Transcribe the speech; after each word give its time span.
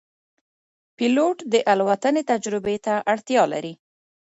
پیلوټ 0.97 1.37
د 1.53 1.55
الوتنې 1.71 2.21
تجربې 2.31 2.77
ته 2.85 2.93
اړتیا 3.13 3.43
لري. 3.53 3.73